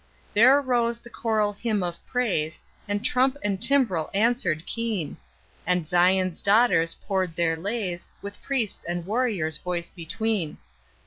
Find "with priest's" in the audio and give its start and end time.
8.19-8.83